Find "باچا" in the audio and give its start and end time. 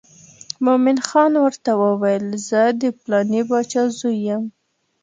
3.49-3.83